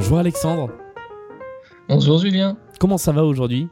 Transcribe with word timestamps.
Bonjour 0.00 0.18
Alexandre. 0.18 0.70
Bonjour 1.88 2.18
Julien. 2.18 2.56
Comment 2.78 2.98
ça 2.98 3.10
va 3.10 3.24
aujourd'hui? 3.24 3.66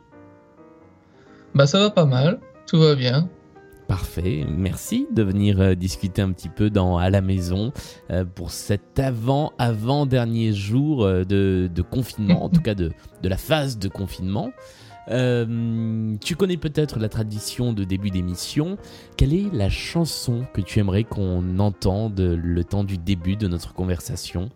Bah 1.54 1.68
ça 1.68 1.79
va 1.79 1.88
pas 1.88 2.04
mal, 2.04 2.41
tout 2.66 2.80
va 2.80 2.96
bien. 2.96 3.29
Parfait, 3.87 4.45
merci 4.50 5.07
de 5.12 5.23
venir 5.23 5.61
euh, 5.61 5.75
discuter 5.77 6.23
un 6.23 6.32
petit 6.32 6.48
peu 6.48 6.68
dans 6.68 6.98
à 6.98 7.11
la 7.11 7.20
maison 7.20 7.73
euh, 8.11 8.25
pour 8.25 8.50
cet 8.50 8.98
avant 8.98 9.52
avant 9.57 10.04
dernier 10.04 10.52
jour 10.52 11.04
euh, 11.04 11.23
de, 11.23 11.70
confinement, 11.93 12.43
en 12.43 12.48
tout 12.48 12.61
cas 12.61 12.74
de, 12.74 12.90
de 13.22 13.29
la 13.29 13.36
phase 13.36 13.79
de 13.79 13.86
confinement. 13.86 14.50
tu 15.06 16.34
connais 16.34 16.56
peut-être 16.56 16.98
la 16.98 17.08
tradition 17.08 17.72
de 17.72 17.84
début 17.84 18.11
d'émission. 18.11 18.79
Quelle 19.16 19.32
est 19.32 19.46
la 19.52 19.68
chanson 19.68 20.45
que 20.52 20.61
tu 20.61 20.80
aimerais 20.80 21.04
qu'on 21.04 21.61
entende 21.61 22.18
le 22.18 22.64
temps 22.64 22.82
du 22.82 22.98
début 22.98 23.36
de 23.36 23.46
notre 23.46 23.74
conversation? 23.74 24.51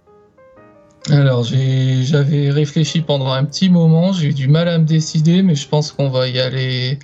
Alors, 1.09 1.45
j'avais 1.45 2.50
réfléchi 2.50 3.00
pendant 3.00 3.32
un 3.32 3.45
petit 3.45 3.70
moment, 3.70 4.12
j'ai 4.12 4.28
eu 4.28 4.34
du 4.34 4.48
mal 4.48 4.68
à 4.68 4.78
me 4.78 4.84
décider, 4.84 5.42
mais 5.42 5.54
je 5.54 5.66
pense 5.66 5.92
qu'on 5.92 6.10
va 6.10 6.28
y 6.28 6.38
aller 6.38 6.98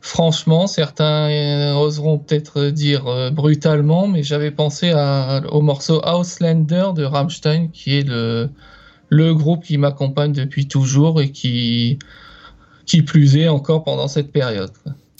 franchement. 0.00 0.66
Certains 0.66 1.74
oseront 1.76 2.18
peut-être 2.18 2.70
dire 2.70 3.06
euh, 3.06 3.30
brutalement, 3.30 4.08
mais 4.08 4.22
j'avais 4.22 4.50
pensé 4.50 4.92
au 5.50 5.60
morceau 5.60 6.00
Auslander 6.04 6.88
de 6.94 7.04
Rammstein, 7.04 7.68
qui 7.68 7.98
est 7.98 8.08
le, 8.08 8.50
le 9.08 9.34
groupe 9.34 9.64
qui 9.64 9.78
m'accompagne 9.78 10.32
depuis 10.32 10.66
toujours 10.66 11.20
et 11.20 11.30
qui, 11.30 11.98
qui 12.86 13.02
plus 13.02 13.36
est 13.36 13.48
encore 13.48 13.84
pendant 13.84 14.08
cette 14.08 14.32
période. 14.32 14.72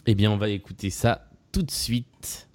Eh 0.06 0.14
bien, 0.14 0.30
on 0.30 0.38
va 0.38 0.48
écouter 0.48 0.90
ça 0.90 1.26
tout 1.52 1.62
de 1.62 1.70
suite. 1.70 2.48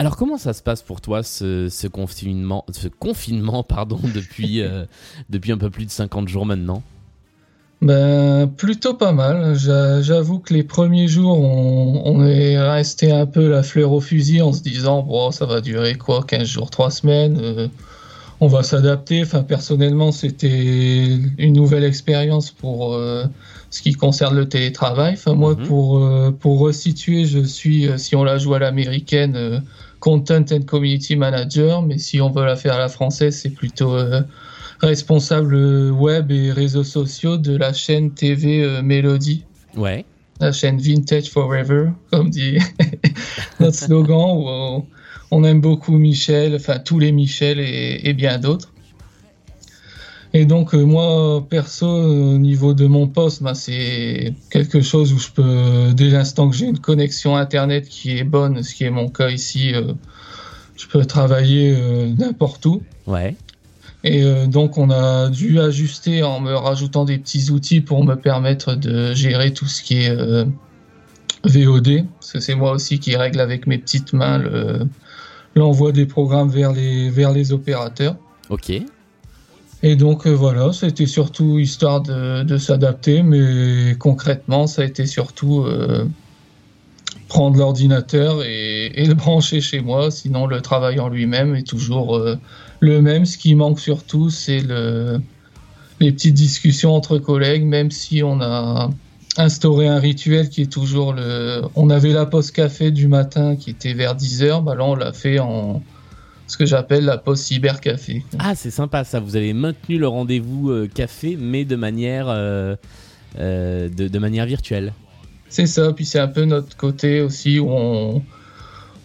Alors 0.00 0.16
comment 0.16 0.38
ça 0.38 0.52
se 0.52 0.62
passe 0.62 0.82
pour 0.82 1.00
toi 1.00 1.24
ce, 1.24 1.88
confinement, 1.88 2.64
ce 2.70 2.86
confinement 2.86 3.64
pardon, 3.64 3.98
depuis, 4.14 4.62
euh, 4.62 4.84
depuis 5.28 5.50
un 5.52 5.58
peu 5.58 5.70
plus 5.70 5.86
de 5.86 5.90
50 5.90 6.28
jours 6.28 6.46
maintenant? 6.46 6.82
Ben, 7.80 8.48
plutôt 8.48 8.94
pas 8.94 9.12
mal. 9.12 9.56
J'avoue 9.56 10.40
que 10.40 10.52
les 10.54 10.64
premiers 10.64 11.06
jours, 11.08 11.38
on, 11.40 12.24
est 12.24 12.58
resté 12.58 13.12
un 13.12 13.26
peu 13.26 13.48
la 13.48 13.62
fleur 13.62 13.92
au 13.92 14.00
fusil 14.00 14.42
en 14.42 14.52
se 14.52 14.62
disant, 14.62 15.02
bon, 15.02 15.30
ça 15.30 15.46
va 15.46 15.60
durer 15.60 15.94
quoi, 15.94 16.24
15 16.26 16.44
jours, 16.44 16.70
3 16.70 16.90
semaines, 16.90 17.38
euh, 17.40 17.68
on 18.40 18.48
va 18.48 18.64
s'adapter. 18.64 19.22
Enfin, 19.22 19.44
personnellement, 19.44 20.10
c'était 20.10 21.06
une 21.38 21.52
nouvelle 21.52 21.84
expérience 21.84 22.50
pour 22.50 22.94
euh, 22.94 23.24
ce 23.70 23.82
qui 23.82 23.92
concerne 23.92 24.36
le 24.36 24.48
télétravail. 24.48 25.14
Enfin, 25.14 25.34
moi, 25.34 25.54
mhm. 25.54 25.66
pour, 25.66 26.34
pour 26.40 26.58
resituer, 26.58 27.26
je 27.26 27.40
suis, 27.40 27.88
si 27.96 28.16
on 28.16 28.24
la 28.24 28.38
joue 28.38 28.54
à 28.54 28.58
l'américaine, 28.58 29.62
Content 30.00 30.46
and 30.52 30.62
Community 30.66 31.16
Manager, 31.16 31.82
mais 31.82 31.98
si 31.98 32.20
on 32.20 32.30
veut 32.30 32.44
la 32.44 32.56
faire 32.56 32.74
à 32.74 32.78
la 32.78 32.88
française, 32.88 33.38
c'est 33.40 33.50
plutôt 33.50 33.94
euh, 33.94 34.22
responsable 34.80 35.54
web 35.90 36.30
et 36.30 36.52
réseaux 36.52 36.84
sociaux 36.84 37.36
de 37.36 37.56
la 37.56 37.72
chaîne 37.72 38.12
TV 38.12 38.62
euh, 38.62 38.82
Melody. 38.82 39.44
Ouais. 39.76 40.04
La 40.40 40.52
chaîne 40.52 40.78
Vintage 40.78 41.30
Forever, 41.30 41.90
comme 42.12 42.30
dit 42.30 42.58
notre 43.60 43.76
slogan, 43.76 44.36
où 44.36 44.86
on, 45.32 45.44
aime 45.44 45.60
beaucoup 45.60 45.98
Michel, 45.98 46.54
enfin 46.54 46.78
tous 46.78 47.00
les 47.00 47.10
Michel 47.10 47.58
et 47.58 48.12
bien 48.14 48.38
d'autres. 48.38 48.72
Et 50.34 50.44
donc 50.44 50.74
euh, 50.74 50.84
moi 50.84 51.44
perso 51.48 51.86
au 51.86 52.38
niveau 52.38 52.74
de 52.74 52.86
mon 52.86 53.06
poste, 53.06 53.42
bah, 53.42 53.54
c'est 53.54 54.34
quelque 54.50 54.82
chose 54.82 55.12
où 55.12 55.18
je 55.18 55.30
peux 55.30 55.92
dès 55.94 56.10
l'instant 56.10 56.50
que 56.50 56.56
j'ai 56.56 56.66
une 56.66 56.78
connexion 56.78 57.36
internet 57.36 57.88
qui 57.88 58.18
est 58.18 58.24
bonne, 58.24 58.62
ce 58.62 58.74
qui 58.74 58.84
est 58.84 58.90
mon 58.90 59.08
cas 59.08 59.30
ici, 59.30 59.74
euh, 59.74 59.92
je 60.76 60.86
peux 60.86 61.04
travailler 61.06 61.74
euh, 61.74 62.12
n'importe 62.18 62.66
où. 62.66 62.82
Ouais. 63.06 63.36
Et 64.04 64.22
donc 64.46 64.78
on 64.78 64.90
a 64.90 65.28
dû 65.28 65.58
ajuster 65.58 66.22
en 66.22 66.38
me 66.38 66.54
rajoutant 66.54 67.04
des 67.04 67.18
petits 67.18 67.50
outils 67.50 67.80
pour 67.80 68.04
me 68.04 68.14
permettre 68.14 68.76
de 68.76 69.12
gérer 69.12 69.52
tout 69.52 69.66
ce 69.66 69.82
qui 69.82 70.04
est 70.04 70.16
VOD, 71.44 72.04
parce 72.20 72.32
que 72.32 72.38
c'est 72.38 72.54
moi 72.54 72.70
aussi 72.70 73.00
qui 73.00 73.16
règle 73.16 73.40
avec 73.40 73.66
mes 73.66 73.76
petites 73.76 74.12
mains 74.12 74.40
l'envoi 75.56 75.90
des 75.90 76.06
programmes 76.06 76.48
vers 76.48 76.72
les 76.72 77.10
vers 77.10 77.32
les 77.32 77.52
opérateurs. 77.52 78.14
Ok. 78.50 78.70
Et 79.82 79.94
donc 79.94 80.26
euh, 80.26 80.30
voilà, 80.30 80.72
c'était 80.72 81.06
surtout 81.06 81.58
histoire 81.58 82.00
de, 82.00 82.58
s'adapter, 82.58 83.22
mais 83.22 83.94
concrètement, 83.98 84.66
ça 84.66 84.82
a 84.82 84.84
été 84.84 85.06
surtout 85.06 85.62
euh, 85.62 86.04
prendre 87.28 87.56
l'ordinateur 87.56 88.42
et, 88.42 89.04
le 89.06 89.14
brancher 89.14 89.60
chez 89.60 89.80
moi. 89.80 90.10
Sinon, 90.10 90.46
le 90.46 90.60
travail 90.60 90.98
en 90.98 91.08
lui-même 91.08 91.54
est 91.54 91.66
toujours 91.66 92.16
euh, 92.16 92.36
le 92.80 93.00
même. 93.00 93.24
Ce 93.24 93.38
qui 93.38 93.54
manque 93.54 93.78
surtout, 93.78 94.30
c'est 94.30 94.60
le, 94.60 95.20
les 96.00 96.10
petites 96.10 96.34
discussions 96.34 96.94
entre 96.94 97.18
collègues, 97.18 97.64
même 97.64 97.92
si 97.92 98.24
on 98.24 98.40
a 98.40 98.90
instauré 99.36 99.86
un 99.86 100.00
rituel 100.00 100.48
qui 100.48 100.62
est 100.62 100.72
toujours 100.72 101.12
le. 101.12 101.62
On 101.76 101.88
avait 101.90 102.12
la 102.12 102.26
pause 102.26 102.50
café 102.50 102.90
du 102.90 103.06
matin 103.06 103.54
qui 103.54 103.70
était 103.70 103.94
vers 103.94 104.16
10h, 104.16 104.64
bah 104.64 104.74
là 104.74 104.84
on 104.84 104.96
l'a 104.96 105.12
fait 105.12 105.38
en 105.38 105.82
ce 106.48 106.56
que 106.56 106.66
j'appelle 106.66 107.04
la 107.04 107.18
pause 107.18 107.40
cybercafé. 107.40 108.24
Ah, 108.38 108.54
c'est 108.54 108.70
sympa 108.70 109.04
ça. 109.04 109.20
Vous 109.20 109.36
avez 109.36 109.52
maintenu 109.52 109.98
le 109.98 110.08
rendez-vous 110.08 110.70
euh, 110.70 110.88
café, 110.92 111.36
mais 111.38 111.64
de 111.64 111.76
manière, 111.76 112.26
euh, 112.28 112.74
euh, 113.38 113.88
de, 113.90 114.18
manière 114.18 114.46
virtuelle. 114.46 114.94
C'est 115.50 115.66
ça. 115.66 115.92
Puis 115.92 116.06
c'est 116.06 116.18
un 116.18 116.26
peu 116.26 116.46
notre 116.46 116.74
côté 116.76 117.20
aussi 117.20 117.58
où 117.58 117.68
on, 117.68 118.22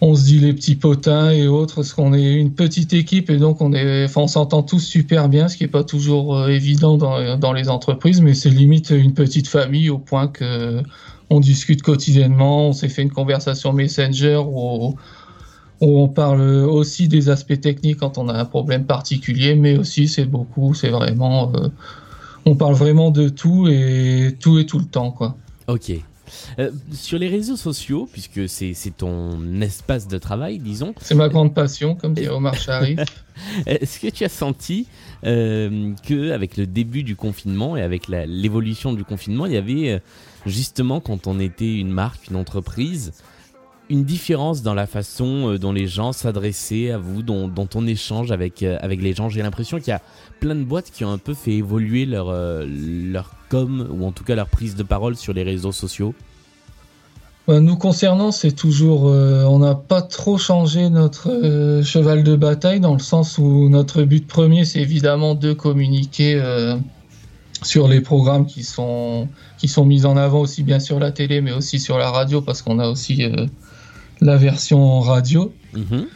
on 0.00 0.14
se 0.14 0.24
dit 0.24 0.38
les 0.38 0.54
petits 0.54 0.74
potins 0.74 1.30
et 1.30 1.46
autres, 1.46 1.76
parce 1.76 1.92
qu'on 1.92 2.14
est 2.14 2.32
une 2.32 2.54
petite 2.54 2.94
équipe 2.94 3.28
et 3.28 3.36
donc 3.36 3.60
on 3.60 3.74
est, 3.74 4.06
on 4.16 4.26
s'entend 4.26 4.62
tous 4.62 4.80
super 4.80 5.28
bien, 5.28 5.48
ce 5.48 5.58
qui 5.58 5.64
est 5.64 5.68
pas 5.68 5.84
toujours 5.84 6.48
évident 6.48 6.96
dans, 6.96 7.36
dans, 7.36 7.52
les 7.52 7.68
entreprises, 7.68 8.22
mais 8.22 8.32
c'est 8.32 8.50
limite 8.50 8.88
une 8.90 9.12
petite 9.12 9.48
famille 9.48 9.90
au 9.90 9.98
point 9.98 10.28
que 10.28 10.82
on 11.30 11.40
discute 11.40 11.82
quotidiennement. 11.82 12.68
On 12.68 12.72
s'est 12.72 12.88
fait 12.88 13.02
une 13.02 13.12
conversation 13.12 13.72
Messenger 13.72 14.42
ou 14.46 14.96
on 15.80 16.08
parle 16.08 16.40
aussi 16.40 17.08
des 17.08 17.28
aspects 17.28 17.60
techniques 17.60 17.98
quand 17.98 18.18
on 18.18 18.28
a 18.28 18.34
un 18.34 18.44
problème 18.44 18.84
particulier, 18.84 19.54
mais 19.54 19.76
aussi 19.76 20.08
c'est 20.08 20.24
beaucoup, 20.24 20.74
c'est 20.74 20.90
vraiment, 20.90 21.52
euh, 21.54 21.68
on 22.44 22.54
parle 22.54 22.74
vraiment 22.74 23.10
de 23.10 23.28
tout 23.28 23.68
et 23.68 24.36
tout 24.40 24.58
et 24.58 24.66
tout 24.66 24.78
le 24.78 24.86
temps, 24.86 25.10
quoi. 25.10 25.36
Ok. 25.66 25.92
Euh, 26.58 26.70
sur 26.92 27.18
les 27.18 27.28
réseaux 27.28 27.56
sociaux, 27.56 28.08
puisque 28.10 28.48
c'est 28.48 28.74
ton 28.96 29.60
espace 29.60 30.08
de 30.08 30.18
travail, 30.18 30.58
disons. 30.58 30.94
C'est 31.00 31.14
ma 31.14 31.28
grande 31.28 31.54
passion, 31.54 31.94
comme 31.94 32.14
dit 32.14 32.28
Omar 32.28 32.54
Sharif. 32.54 33.00
Est-ce 33.66 34.00
que 34.00 34.08
tu 34.08 34.24
as 34.24 34.28
senti 34.28 34.86
euh, 35.24 35.92
que 36.06 36.30
avec 36.32 36.56
le 36.56 36.66
début 36.66 37.02
du 37.02 37.16
confinement 37.16 37.76
et 37.76 37.82
avec 37.82 38.08
l'évolution 38.08 38.92
du 38.92 39.04
confinement, 39.04 39.46
il 39.46 39.52
y 39.52 39.56
avait 39.56 39.90
euh, 39.90 39.98
justement 40.46 41.00
quand 41.00 41.26
on 41.26 41.38
était 41.40 41.76
une 41.76 41.90
marque, 41.90 42.28
une 42.28 42.36
entreprise, 42.36 43.12
une 43.90 44.04
différence 44.04 44.62
dans 44.62 44.74
la 44.74 44.86
façon 44.86 45.50
euh, 45.50 45.58
dont 45.58 45.72
les 45.72 45.86
gens 45.86 46.12
s'adressaient 46.12 46.90
à 46.90 46.98
vous, 46.98 47.22
dont, 47.22 47.68
on 47.74 47.86
échange 47.86 48.32
avec, 48.32 48.62
euh, 48.62 48.78
avec 48.80 49.02
les 49.02 49.12
gens. 49.12 49.28
J'ai 49.28 49.42
l'impression 49.42 49.78
qu'il 49.78 49.88
y 49.88 49.92
a 49.92 50.02
plein 50.40 50.54
de 50.54 50.64
boîtes 50.64 50.90
qui 50.90 51.04
ont 51.04 51.12
un 51.12 51.18
peu 51.18 51.34
fait 51.34 51.52
évoluer 51.52 52.06
leur, 52.06 52.28
euh, 52.28 52.66
leur 52.66 53.30
com, 53.50 53.86
ou 53.90 54.06
en 54.06 54.12
tout 54.12 54.24
cas 54.24 54.34
leur 54.34 54.48
prise 54.48 54.74
de 54.74 54.82
parole 54.82 55.16
sur 55.16 55.32
les 55.32 55.42
réseaux 55.42 55.72
sociaux. 55.72 56.14
Nous 57.46 57.76
concernant, 57.76 58.32
c'est 58.32 58.52
toujours, 58.52 59.02
on 59.02 59.58
n'a 59.58 59.74
pas 59.74 60.00
trop 60.00 60.38
changé 60.38 60.88
notre 60.88 61.28
cheval 61.84 62.22
de 62.22 62.36
bataille 62.36 62.80
dans 62.80 62.94
le 62.94 63.00
sens 63.00 63.36
où 63.36 63.68
notre 63.68 64.02
but 64.02 64.26
premier, 64.26 64.64
c'est 64.64 64.80
évidemment 64.80 65.34
de 65.34 65.52
communiquer 65.52 66.42
sur 67.62 67.86
les 67.86 68.00
programmes 68.00 68.46
qui 68.46 68.64
sont 68.64 69.28
qui 69.58 69.68
sont 69.68 69.84
mis 69.84 70.06
en 70.06 70.16
avant 70.16 70.40
aussi 70.40 70.62
bien 70.62 70.80
sur 70.80 70.98
la 70.98 71.12
télé, 71.12 71.42
mais 71.42 71.52
aussi 71.52 71.78
sur 71.80 71.98
la 71.98 72.10
radio, 72.10 72.40
parce 72.40 72.62
qu'on 72.62 72.78
a 72.78 72.88
aussi 72.88 73.30
la 74.20 74.36
version 74.36 75.00
radio. 75.00 75.52
Mhm. 75.74 76.06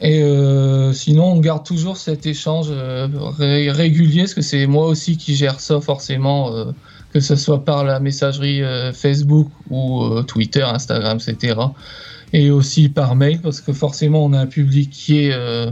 Et 0.00 0.22
euh, 0.22 0.92
sinon, 0.92 1.32
on 1.32 1.40
garde 1.40 1.66
toujours 1.66 1.96
cet 1.96 2.24
échange 2.26 2.68
euh, 2.70 3.08
régulier, 3.38 4.22
parce 4.22 4.34
que 4.34 4.42
c'est 4.42 4.66
moi 4.66 4.86
aussi 4.86 5.16
qui 5.16 5.34
gère 5.34 5.58
ça 5.58 5.80
forcément, 5.80 6.54
euh, 6.54 6.66
que 7.12 7.20
ce 7.20 7.34
soit 7.34 7.64
par 7.64 7.84
la 7.84 7.98
messagerie 7.98 8.62
Facebook 8.92 9.48
ou 9.70 10.22
Twitter, 10.24 10.62
Instagram, 10.62 11.18
etc. 11.26 11.58
Et 12.32 12.50
aussi 12.50 12.88
par 12.90 13.16
mail, 13.16 13.40
parce 13.40 13.60
que 13.60 13.72
forcément, 13.72 14.24
on 14.24 14.32
a 14.32 14.40
un 14.40 14.46
public 14.46 14.90
qui 14.90 15.24
est... 15.24 15.66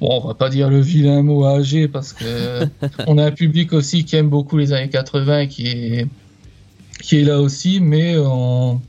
Bon, 0.00 0.20
on 0.22 0.28
va 0.28 0.34
pas 0.34 0.48
dire 0.48 0.70
le 0.70 0.80
vilain 0.80 1.22
mot 1.22 1.44
âgé, 1.44 1.88
parce 1.88 2.12
que 2.12 2.68
on 3.08 3.18
a 3.18 3.24
un 3.24 3.30
public 3.32 3.72
aussi 3.72 4.04
qui 4.04 4.14
aime 4.14 4.28
beaucoup 4.28 4.56
les 4.56 4.72
années 4.72 4.90
80 4.90 5.40
et 5.40 5.48
qui 5.48 5.66
est, 5.66 6.06
qui 7.02 7.18
est 7.18 7.24
là 7.24 7.40
aussi, 7.40 7.80
mais 7.80 8.16
en 8.18 8.80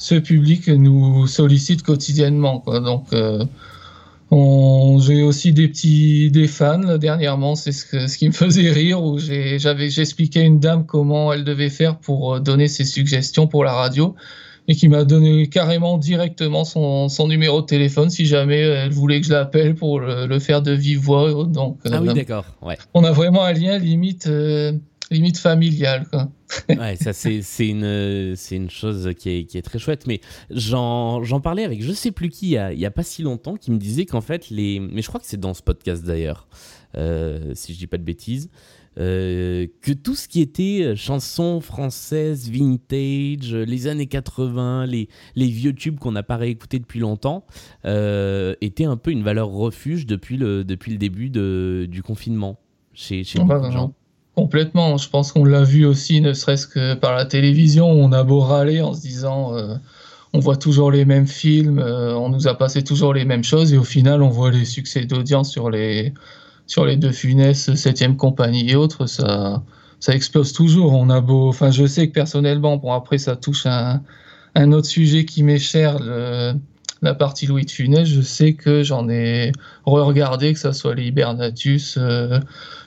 ce 0.00 0.14
public 0.14 0.66
nous 0.68 1.26
sollicite 1.26 1.82
quotidiennement. 1.82 2.60
Quoi. 2.60 2.80
Donc, 2.80 3.12
euh, 3.12 3.44
j'ai 4.98 5.22
aussi 5.22 5.52
des 5.52 5.68
petits 5.68 6.30
des 6.30 6.48
fans 6.48 6.96
dernièrement. 6.96 7.54
C'est 7.54 7.72
ce, 7.72 8.06
ce 8.06 8.16
qui 8.16 8.26
me 8.26 8.32
faisait 8.32 8.70
rire 8.70 9.04
où 9.04 9.18
j'avais 9.18 9.90
j'expliquais 9.90 10.40
à 10.40 10.44
une 10.44 10.58
dame 10.58 10.86
comment 10.86 11.32
elle 11.34 11.44
devait 11.44 11.68
faire 11.68 11.98
pour 11.98 12.34
euh, 12.34 12.40
donner 12.40 12.66
ses 12.66 12.84
suggestions 12.84 13.46
pour 13.46 13.62
la 13.62 13.74
radio. 13.74 14.14
et 14.68 14.74
qui 14.74 14.88
m'a 14.88 15.04
donné 15.04 15.48
carrément 15.48 15.98
directement 15.98 16.64
son, 16.64 17.10
son, 17.10 17.28
numéro 17.28 17.60
de 17.60 17.66
téléphone 17.66 18.08
si 18.08 18.24
jamais 18.24 18.60
elle 18.60 18.92
voulait 18.92 19.20
que 19.20 19.26
je 19.26 19.32
l'appelle 19.32 19.74
pour 19.74 20.00
le, 20.00 20.38
faire 20.38 20.62
de 20.62 20.72
vive 20.72 21.00
voix. 21.00 21.44
Donc, 21.44 21.78
ah 21.90 22.00
oui, 22.00 22.14
d'accord. 22.14 22.46
Ouais. 22.62 22.78
On 22.94 23.04
a 23.04 23.12
vraiment 23.12 23.42
un 23.42 23.52
lien 23.52 23.76
limite 23.76 24.30
limite 25.10 25.36
familiale. 25.36 26.06
Quoi. 26.10 26.30
Ouais, 26.68 26.96
ça 26.96 27.12
c'est 27.12 27.68
une, 27.68 28.34
une 28.50 28.70
chose 28.70 29.10
qui 29.18 29.30
est, 29.30 29.44
qui 29.44 29.58
est, 29.58 29.62
très 29.62 29.78
chouette. 29.78 30.06
Mais 30.06 30.20
j'en 30.50 31.40
parlais 31.42 31.64
avec 31.64 31.82
je 31.82 31.92
sais 31.92 32.10
plus 32.10 32.28
qui 32.28 32.50
il 32.50 32.78
y 32.78 32.86
a, 32.86 32.90
pas 32.90 33.02
si 33.02 33.22
longtemps 33.22 33.56
qui 33.56 33.70
me 33.70 33.78
disait 33.78 34.06
qu'en 34.06 34.20
fait, 34.20 34.50
les. 34.50 34.80
Mais 34.80 35.02
je 35.02 35.08
crois 35.08 35.20
que 35.20 35.26
c'est 35.26 35.40
dans 35.40 35.54
ce 35.54 35.62
podcast 35.62 36.04
d'ailleurs, 36.04 36.48
euh, 36.96 37.52
si 37.54 37.74
je 37.74 37.78
dis 37.78 37.86
pas 37.86 37.98
de 37.98 38.04
bêtises. 38.04 38.50
Euh, 38.98 39.68
que 39.82 39.92
tout 39.92 40.16
ce 40.16 40.26
qui 40.26 40.40
était 40.40 40.94
chansons 40.96 41.60
françaises, 41.60 42.50
vintage, 42.50 43.54
les 43.54 43.86
années 43.86 44.08
80, 44.08 44.86
les, 44.86 45.08
les 45.36 45.46
vieux 45.46 45.72
tubes 45.72 45.98
qu'on 45.98 46.10
n'a 46.12 46.24
pas 46.24 46.36
réécoutés 46.36 46.80
depuis 46.80 46.98
longtemps, 46.98 47.46
euh, 47.84 48.56
était 48.60 48.84
un 48.84 48.96
peu 48.96 49.12
une 49.12 49.22
valeur 49.22 49.48
refuge 49.48 50.06
depuis 50.06 50.36
le, 50.36 50.64
depuis 50.64 50.90
le 50.90 50.98
début 50.98 51.30
de, 51.30 51.86
du 51.88 52.02
confinement 52.02 52.58
chez, 52.92 53.22
chez 53.22 53.38
beaucoup 53.38 53.66
de 53.66 53.70
gens. 53.70 53.94
Complètement. 54.36 54.96
Je 54.96 55.08
pense 55.08 55.32
qu'on 55.32 55.44
l'a 55.44 55.64
vu 55.64 55.84
aussi, 55.84 56.20
ne 56.20 56.32
serait-ce 56.32 56.66
que 56.66 56.94
par 56.94 57.14
la 57.14 57.24
télévision. 57.26 57.88
On 57.90 58.12
a 58.12 58.22
beau 58.22 58.40
râler 58.40 58.80
en 58.80 58.94
se 58.94 59.00
disant 59.00 59.54
euh, 59.56 59.74
on 60.32 60.38
voit 60.38 60.56
toujours 60.56 60.90
les 60.92 61.04
mêmes 61.04 61.26
films, 61.26 61.78
euh, 61.80 62.14
on 62.14 62.28
nous 62.28 62.46
a 62.46 62.56
passé 62.56 62.82
toujours 62.84 63.12
les 63.12 63.24
mêmes 63.24 63.42
choses, 63.44 63.72
et 63.72 63.78
au 63.78 63.84
final, 63.84 64.22
on 64.22 64.28
voit 64.28 64.50
les 64.52 64.64
succès 64.64 65.04
d'audience 65.04 65.50
sur 65.50 65.68
les, 65.70 66.14
sur 66.66 66.86
les 66.86 66.96
deux 66.96 67.12
Funès, 67.12 67.74
7 67.74 68.16
compagnie 68.16 68.70
et 68.70 68.76
autres. 68.76 69.06
Ça, 69.06 69.62
ça 69.98 70.14
explose 70.14 70.52
toujours. 70.52 70.92
On 70.92 71.10
a 71.10 71.20
beau. 71.20 71.48
Enfin, 71.48 71.70
je 71.70 71.86
sais 71.86 72.08
que 72.08 72.14
personnellement, 72.14 72.76
bon, 72.76 72.92
après, 72.92 73.18
ça 73.18 73.36
touche 73.36 73.66
un, 73.66 74.00
un 74.54 74.72
autre 74.72 74.88
sujet 74.88 75.24
qui 75.24 75.42
m'est 75.42 75.58
cher. 75.58 75.98
La 77.02 77.14
partie 77.14 77.46
Louis 77.46 77.64
de 77.64 77.70
Funès, 77.70 78.06
je 78.06 78.20
sais 78.20 78.54
que 78.54 78.82
j'en 78.82 79.08
ai 79.08 79.52
re-regardé, 79.84 80.52
que 80.52 80.58
ce 80.58 80.72
soit 80.72 80.94
les 80.94 81.06
Hibernatus, 81.06 81.96
euh, 81.98 82.40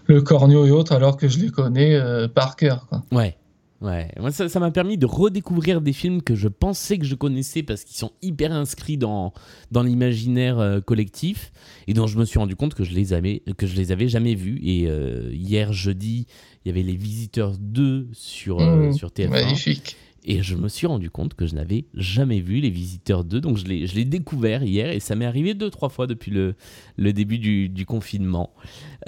le 0.05 0.21
Cornio 0.21 0.65
et 0.65 0.71
autres, 0.71 0.93
alors 0.93 1.17
que 1.17 1.27
je 1.27 1.39
les 1.39 1.49
connais 1.49 1.95
euh, 1.95 2.27
par 2.27 2.55
cœur. 2.55 2.85
Quoi. 2.87 3.03
Ouais. 3.11 3.37
Ouais, 3.83 4.07
moi 4.17 4.31
ça 4.31 4.59
m'a 4.61 4.71
permis 4.71 4.97
de 4.97 5.05
redécouvrir 5.05 5.81
des 5.81 5.91
films 5.91 6.21
que 6.21 6.35
je 6.35 6.47
pensais 6.47 6.97
que 6.97 7.03
je 7.03 7.15
connaissais 7.15 7.63
parce 7.63 7.83
qu'ils 7.83 7.97
sont 7.97 8.11
hyper 8.21 8.53
inscrits 8.53 8.97
dans, 8.97 9.33
dans 9.71 9.83
l'imaginaire 9.83 10.57
euh, 10.57 10.79
collectif 10.79 11.51
et 11.87 11.93
dont 11.93 12.07
je 12.07 12.17
me 12.17 12.23
suis 12.23 12.39
rendu 12.39 12.55
compte 12.55 12.75
que 12.75 12.85
je 12.85 12.93
les 12.93 13.11
avais, 13.11 13.43
que 13.57 13.67
je 13.67 13.75
les 13.75 13.91
avais 13.91 14.07
jamais 14.07 14.35
vus. 14.35 14.57
Et 14.63 14.85
euh, 14.87 15.29
hier 15.33 15.73
jeudi, 15.73 16.27
il 16.63 16.69
y 16.69 16.71
avait 16.71 16.81
Les 16.81 16.95
Visiteurs 16.95 17.57
2 17.59 18.07
sur, 18.13 18.61
mmh, 18.61 18.93
sur 18.93 19.09
TF1. 19.09 19.27
Magnifique. 19.27 19.97
Et 20.25 20.41
je 20.41 20.55
me 20.55 20.69
suis 20.69 20.87
rendu 20.87 21.09
compte 21.09 21.33
que 21.33 21.45
je 21.45 21.55
n'avais 21.55 21.85
jamais 21.93 22.39
vu 22.39 22.59
Les 22.59 22.69
Visiteurs 22.69 23.23
2. 23.23 23.41
Donc 23.41 23.57
je 23.57 23.65
l'ai 23.65 24.05
découvert 24.05 24.63
hier 24.63 24.89
et 24.89 24.99
ça 24.99 25.15
m'est 25.15 25.25
arrivé 25.25 25.53
deux, 25.53 25.69
trois 25.69 25.89
fois 25.89 26.07
depuis 26.07 26.31
le, 26.31 26.55
le 26.97 27.13
début 27.13 27.39
du, 27.39 27.69
du 27.69 27.85
confinement. 27.85 28.51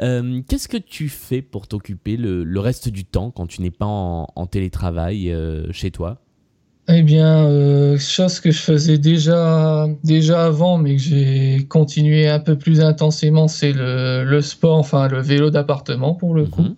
Euh, 0.01 0.41
qu'est-ce 0.47 0.67
que 0.67 0.77
tu 0.77 1.07
fais 1.09 1.41
pour 1.41 1.67
t'occuper 1.67 2.17
le, 2.17 2.44
le, 2.44 2.59
reste 2.59 2.89
du 2.89 3.06
temps 3.06 3.31
quand 3.31 3.47
tu 3.47 3.62
n'es 3.62 3.71
pas 3.71 3.85
en, 3.85 4.27
en 4.35 4.45
télétravail 4.45 5.31
euh, 5.31 5.71
chez 5.71 5.91
toi? 5.91 6.21
Eh 6.88 7.01
bien, 7.01 7.47
euh, 7.47 7.97
chose 7.97 8.39
que 8.39 8.51
je 8.51 8.59
faisais 8.59 9.00
déjà, 9.00 9.88
déjà 10.03 10.45
avant, 10.45 10.77
mais 10.77 10.97
que 10.97 11.01
j'ai 11.01 11.65
continué 11.67 12.27
un 12.27 12.39
peu 12.39 12.57
plus 12.57 12.79
intensément, 12.79 13.47
c'est 13.47 13.73
le, 13.73 14.23
le, 14.23 14.41
sport, 14.41 14.77
enfin 14.77 15.07
le 15.07 15.19
vélo 15.19 15.50
d'appartement 15.50 16.13
pour 16.13 16.35
le 16.35 16.45
coup. 16.45 16.62
Mhm. 16.62 16.75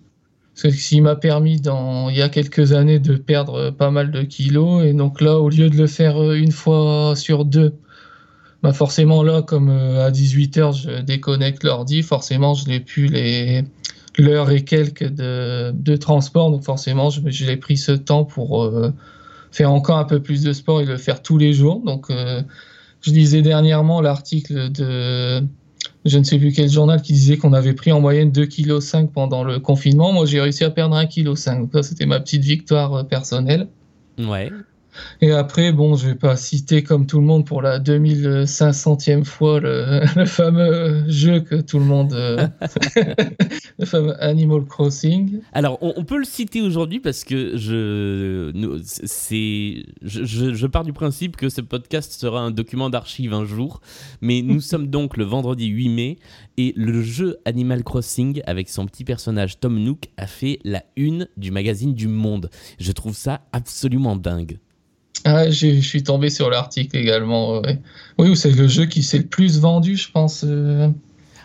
Ce 0.58 0.66
qui 0.66 1.00
m'a 1.00 1.14
permis 1.14 1.60
dans, 1.60 2.10
il 2.10 2.16
y 2.16 2.22
a 2.22 2.28
quelques 2.28 2.72
années 2.72 2.98
de 2.98 3.14
perdre 3.14 3.70
pas 3.70 3.92
mal 3.92 4.10
de 4.10 4.22
kilos. 4.22 4.84
Et 4.84 4.92
donc 4.92 5.20
là, 5.20 5.38
au 5.38 5.50
lieu 5.50 5.70
de 5.70 5.76
le 5.76 5.86
faire 5.86 6.20
euh, 6.20 6.34
une 6.34 6.50
fois 6.50 7.14
sur 7.14 7.44
deux, 7.44 7.76
bah 8.64 8.72
forcément 8.72 9.22
là, 9.22 9.40
comme 9.42 9.68
euh, 9.68 10.04
à 10.04 10.10
18h, 10.10 10.76
je 10.76 11.00
déconnecte 11.00 11.62
l'ordi, 11.62 12.02
forcément, 12.02 12.54
je 12.54 12.66
n'ai 12.66 12.80
plus 12.80 13.06
les 13.06 13.62
l'heure 14.18 14.50
et 14.50 14.64
quelques 14.64 15.08
de, 15.08 15.96
transport. 15.96 16.50
Donc 16.50 16.64
forcément, 16.64 17.08
je, 17.08 17.20
je 17.26 17.46
l'ai 17.46 17.56
pris 17.56 17.76
ce 17.76 17.92
temps 17.92 18.24
pour 18.24 18.64
euh, 18.64 18.92
faire 19.52 19.70
encore 19.70 19.98
un 19.98 20.06
peu 20.06 20.20
plus 20.20 20.42
de 20.42 20.52
sport 20.52 20.80
et 20.80 20.84
le 20.86 20.96
faire 20.96 21.22
tous 21.22 21.38
les 21.38 21.52
jours. 21.52 21.82
Donc 21.86 22.10
je 22.10 23.10
lisais 23.12 23.42
dernièrement 23.42 24.00
l'article 24.00 24.72
de 24.72 25.40
je 26.08 26.18
ne 26.18 26.24
sais 26.24 26.38
plus 26.38 26.52
quel 26.52 26.68
journal 26.68 27.00
qui 27.02 27.12
disait 27.12 27.36
qu'on 27.36 27.52
avait 27.52 27.74
pris 27.74 27.92
en 27.92 28.00
moyenne 28.00 28.30
2,5 28.30 29.06
kg 29.06 29.12
pendant 29.12 29.44
le 29.44 29.58
confinement. 29.58 30.12
Moi, 30.12 30.26
j'ai 30.26 30.40
réussi 30.40 30.64
à 30.64 30.70
perdre 30.70 30.96
1,5 30.96 31.24
kg. 31.24 31.36
Ça, 31.36 31.82
c'était 31.82 32.06
ma 32.06 32.20
petite 32.20 32.42
victoire 32.42 32.94
euh, 32.94 33.02
personnelle. 33.04 33.68
Ouais. 34.18 34.50
Et 35.20 35.32
après, 35.32 35.72
bon, 35.72 35.96
je 35.96 36.08
vais 36.08 36.14
pas 36.14 36.36
citer 36.36 36.82
comme 36.82 37.06
tout 37.06 37.18
le 37.18 37.26
monde 37.26 37.44
pour 37.46 37.62
la 37.62 37.78
2500e 37.78 39.24
fois 39.24 39.60
le, 39.60 40.24
fameux 40.26 41.08
jeu 41.08 41.40
que 41.40 41.56
tout 41.56 41.78
le 41.78 41.84
monde, 41.84 42.12
euh, 42.12 42.46
le 43.78 43.86
fameux 43.86 44.22
Animal 44.22 44.64
Crossing. 44.64 45.40
Alors, 45.52 45.78
on, 45.80 46.04
peut 46.04 46.18
le 46.18 46.24
citer 46.24 46.62
aujourd'hui 46.62 47.00
parce 47.00 47.24
que 47.24 47.56
je, 47.56 48.52
c'est, 48.82 49.84
je, 50.02 50.24
je, 50.54 50.66
pars 50.66 50.84
du 50.84 50.92
principe 50.92 51.36
que 51.36 51.48
ce 51.48 51.60
podcast 51.60 52.12
sera 52.12 52.40
un 52.40 52.50
document 52.50 52.90
d'archive 52.90 53.32
un 53.32 53.44
jour, 53.44 53.80
mais 54.20 54.42
nous 54.42 54.60
sommes 54.68 54.88
donc 54.88 55.16
le 55.16 55.24
vendredi 55.24 55.66
8 55.66 55.88
mai 55.88 56.18
et 56.56 56.72
le 56.76 57.02
jeu 57.02 57.38
Animal 57.44 57.84
Crossing 57.84 58.42
avec 58.46 58.68
son 58.68 58.86
petit 58.86 59.04
personnage 59.04 59.60
Tom 59.60 59.78
Nook 59.78 60.08
a 60.16 60.26
fait 60.26 60.58
la 60.64 60.82
une 60.96 61.28
du 61.36 61.50
magazine 61.50 61.94
du 61.94 62.08
Monde. 62.08 62.50
Je 62.78 62.92
trouve 62.92 63.14
ça 63.14 63.42
absolument 63.52 64.16
dingue. 64.16 64.58
Ah, 65.28 65.50
je 65.50 65.80
suis 65.80 66.02
tombé 66.02 66.30
sur 66.30 66.50
l'article 66.50 66.96
également. 66.96 67.62
Oui, 68.18 68.36
c'est 68.36 68.50
le 68.50 68.68
jeu 68.68 68.86
qui 68.86 69.02
s'est 69.02 69.18
le 69.18 69.26
plus 69.26 69.58
vendu, 69.58 69.96
je 69.96 70.10
pense. 70.10 70.44
Euh, 70.46 70.88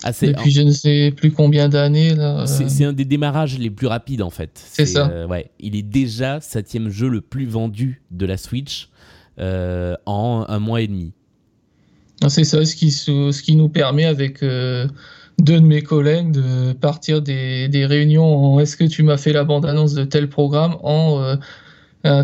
ah, 0.03 0.12
depuis 0.12 0.51
je 0.51 0.62
ne 0.62 0.71
sais 0.71 1.13
plus 1.15 1.31
combien 1.31 1.69
d'années. 1.69 2.15
C'est 2.45 2.85
un 2.85 2.94
des 2.94 3.06
démarrages 3.06 3.57
les 3.57 3.69
plus 3.69 3.88
rapides 3.88 4.21
en 4.21 4.30
fait. 4.30 4.51
C'est 4.71 4.85
ça. 4.85 5.09
Euh, 5.09 5.27
ouais, 5.27 5.51
il 5.59 5.75
est 5.75 5.83
déjà 5.83 6.41
septième 6.41 6.89
jeu 6.89 7.07
le 7.07 7.21
plus 7.21 7.45
vendu 7.45 8.01
de 8.12 8.25
la 8.25 8.38
Switch 8.38 8.89
euh, 9.39 9.95
en 10.06 10.45
un 10.47 10.59
mois 10.59 10.81
et 10.81 10.88
demi. 10.88 11.13
C'est 12.29 12.45
ça, 12.45 12.63
ce 12.63 12.75
qui, 12.75 12.91
ce 12.91 13.41
qui 13.41 13.56
nous 13.57 13.68
permet 13.68 14.06
avec 14.06 14.41
deux 15.39 15.59
de 15.59 15.65
mes 15.65 15.81
collègues 15.81 16.31
de 16.31 16.74
partir 16.74 17.21
des, 17.21 17.68
des 17.68 17.86
réunions 17.86 18.53
en 18.56 18.59
est-ce 18.59 18.77
que 18.77 18.83
tu 18.83 19.03
m'as 19.03 19.18
fait 19.18 19.33
la 19.33 19.44
bande-annonce 19.44 19.94
de 19.94 20.03
tel 20.03 20.29
programme 20.29 20.77
en 20.83 21.21
euh, 21.21 21.36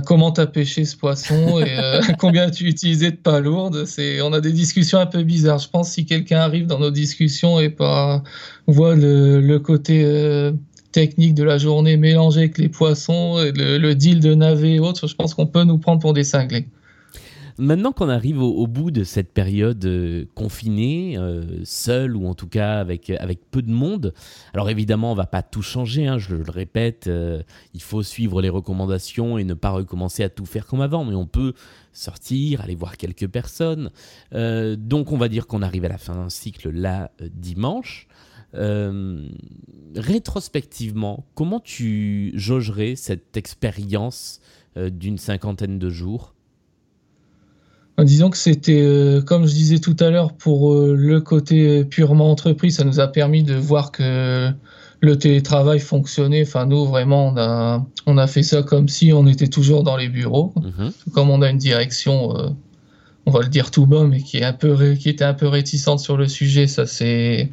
comment 0.06 0.32
tu 0.32 0.42
as 0.42 0.48
pêché 0.48 0.84
ce 0.84 0.98
poisson 0.98 1.60
et 1.60 1.80
euh, 1.80 2.02
combien 2.20 2.50
tu 2.50 2.66
utilisé 2.66 3.12
de 3.12 3.16
palourdes. 3.16 3.86
C'est, 3.86 4.22
on 4.22 4.34
a 4.34 4.42
des 4.42 4.52
discussions 4.52 5.00
un 5.00 5.06
peu 5.06 5.24
bizarres. 5.24 5.60
Je 5.60 5.70
pense 5.70 5.92
si 5.92 6.06
quelqu'un 6.06 6.40
arrive 6.40 6.68
dans 6.68 6.80
nos 6.80 6.92
discussions 6.92 7.60
et 7.60 7.70
pas 7.70 8.24
voit 8.68 8.96
le, 8.96 9.58
côté 9.60 10.04
euh, 10.04 10.52
technique 10.92 11.34
de 11.34 11.44
la 11.44 11.58
journée 11.58 11.98
mélangé 11.98 12.42
avec 12.42 12.58
les 12.58 12.70
poissons 12.70 13.40
et 13.40 13.52
le, 13.52 13.78
le 13.78 13.96
deal 13.96 14.20
de 14.20 14.34
navet 14.34 14.76
et 14.76 14.80
autres, 14.80 15.08
je 15.08 15.16
pense 15.16 15.34
qu'on 15.34 15.48
peut 15.48 15.64
nous 15.64 15.78
prendre 15.78 16.02
pour 16.02 16.14
des 16.14 16.24
cinglés. 16.24 16.68
Maintenant 17.60 17.92
qu'on 17.92 18.08
arrive 18.08 18.42
au, 18.42 18.68
bout 18.68 18.90
de 18.90 19.04
cette 19.04 19.34
période 19.34 19.84
euh, 19.84 20.24
confinée, 20.34 21.18
euh, 21.18 21.66
seul 21.66 22.16
ou 22.16 22.26
en 22.26 22.34
tout 22.34 22.48
cas 22.48 22.80
avec, 22.80 23.10
avec 23.10 23.52
peu 23.52 23.62
de 23.62 23.70
monde, 23.70 24.14
alors 24.54 24.70
évidemment 24.70 25.12
on 25.12 25.16
va 25.16 25.26
pas 25.26 25.42
tout 25.44 25.62
changer, 25.62 26.08
hein, 26.08 26.18
je 26.18 26.38
le 26.38 26.50
répète, 26.50 27.08
euh, 27.08 27.44
il 27.74 27.82
faut 27.82 28.02
suivre 28.02 28.42
les 28.42 28.48
recommandations 28.48 29.38
et 29.38 29.44
ne 29.44 29.56
pas 29.56 29.72
recommencer 29.72 30.24
à 30.24 30.30
tout 30.30 30.46
faire 30.46 30.66
comme 30.66 30.80
avant, 30.80 31.04
mais 31.04 31.16
on 31.16 31.28
peut 31.28 31.52
sortir, 31.92 32.62
aller 32.62 32.76
voir 32.76 32.96
quelques 32.96 33.28
personnes. 33.28 33.92
donc 34.32 35.12
on 35.12 35.18
va 35.18 35.28
dire 35.28 35.46
qu'on 35.46 35.62
arrive 35.62 35.84
à 35.84 35.90
la 35.90 35.98
fin 35.98 36.16
d'un 36.16 36.30
cycle 36.30 36.70
là 36.70 37.12
dimanche. 37.34 38.08
rétrospectivement, 39.96 41.26
comment 41.36 41.60
tu 41.60 42.32
jaugerais 42.36 42.96
cette 42.96 43.36
expérience 43.36 44.40
d'une 44.78 45.18
cinquantaine 45.18 45.78
de 45.78 45.90
jours? 45.90 46.36
Disons 48.04 48.30
que 48.30 48.38
c'était, 48.38 48.82
euh, 48.82 49.22
comme 49.22 49.48
je 49.48 49.54
disais 49.54 49.80
tout 49.80 49.96
à 50.00 50.10
l'heure, 50.10 50.34
pour 50.34 50.74
euh, 50.74 50.96
le 50.96 51.22
côté 51.22 51.84
purement 51.86 52.32
entreprise, 52.32 52.78
ça 52.78 52.84
nous 52.84 53.00
a 53.00 53.08
permis 53.08 53.44
de 53.44 53.56
voir 53.56 53.92
que 53.92 54.50
le 55.02 55.18
télétravail 55.18 55.80
fonctionnait. 55.80 56.44
Enfin, 56.44 56.66
nous, 56.66 56.86
vraiment, 56.86 57.28
on 57.28 57.38
a, 57.38 57.86
on 58.06 58.18
a 58.18 58.28
fait 58.28 58.44
ça 58.44 58.64
comme 58.64 58.88
si 58.88 59.14
on 59.14 59.28
était 59.28 59.48
toujours 59.48 59.84
dans 59.84 59.98
les 59.98 60.10
bureaux. 60.10 60.54
Mhm. 60.58 60.92
Comme 61.14 61.30
on 61.30 61.42
a 61.42 61.50
une 61.50 61.58
direction, 61.58 62.38
euh, 62.38 62.50
on 63.26 63.32
va 63.32 63.42
le 63.42 63.48
dire 63.48 63.72
tout 63.72 63.86
bas, 63.86 64.06
mais 64.06 64.22
qui, 64.22 64.38
est 64.38 64.46
un 64.46 64.54
peu 64.54 64.94
qui 64.94 65.10
était 65.10 65.26
un 65.26 65.34
peu 65.34 65.48
réticente 65.48 66.00
sur 66.00 66.18
le 66.18 66.28
sujet, 66.28 66.68
ça, 66.68 66.86
c'est, 66.86 67.50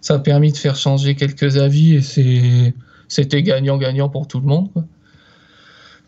ça 0.00 0.14
a 0.14 0.18
permis 0.18 0.52
de 0.52 0.56
faire 0.56 0.76
changer 0.76 1.14
quelques 1.14 1.56
avis 1.56 1.96
et 1.96 2.74
c'était 3.08 3.42
gagnant-gagnant 3.42 4.08
pour 4.08 4.26
tout 4.26 4.40
le 4.40 4.46
monde. 4.46 4.72
Quoi. 4.72 4.84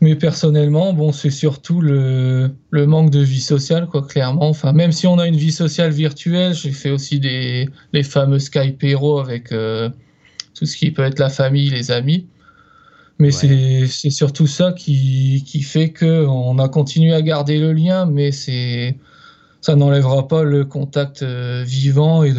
Mais 0.01 0.17
personnellement, 0.17 0.93
bon, 0.93 1.13
c'est 1.13 1.31
surtout 1.31 1.81
le, 1.81 2.51
le, 2.71 2.87
manque 2.87 3.11
de 3.11 3.21
vie 3.21 3.41
sociale, 3.41 3.87
quoi, 3.87 4.03
clairement. 4.03 4.49
Enfin, 4.49 4.73
même 4.73 4.93
si 4.93 5.07
on 5.07 5.19
a 5.19 5.27
une 5.27 5.37
vie 5.37 5.53
sociale 5.53 5.93
virtuelle, 5.93 6.53
j'ai 6.53 6.73
fait 6.73 6.91
aussi 6.91 7.21
des 7.21 7.69
les 7.93 8.03
fameux 8.03 8.39
Skype 8.39 8.83
Hero 8.83 9.19
avec 9.19 9.53
euh, 9.53 9.89
tout 10.55 10.67
ce 10.67 10.77
qui 10.77 10.91
peut 10.91 11.03
être 11.03 11.19
la 11.19 11.31
famille, 11.31 11.71
les 11.71 11.91
amis. 11.91 12.27
Mais 13.19 13.31
c'est 13.31 14.11
surtout 14.11 14.49
ça 14.49 14.73
qui, 14.73 15.45
qui 15.47 15.63
fait 15.63 15.93
qu'on 15.93 16.59
a 16.59 16.69
continué 16.69 17.15
à 17.15 17.23
garder 17.23 17.59
le 17.59 17.73
lien, 17.73 18.07
mais 18.07 18.33
c'est 18.33 18.97
ça 19.61 19.77
n'enlèvera 19.77 20.29
pas 20.29 20.43
le 20.43 20.65
contact 20.65 21.23
euh, 21.23 21.63
vivant 21.65 22.23
et 22.23 22.33